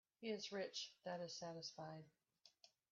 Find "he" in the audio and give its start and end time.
0.19-0.31